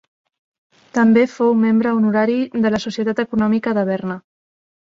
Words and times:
També 0.97 1.25
fou 1.33 1.53
membre 1.67 1.93
honorari 1.99 2.39
de 2.65 2.73
la 2.77 2.81
Societat 2.89 3.25
Econòmica 3.27 3.77
de 3.83 3.87
Berna. 3.95 4.21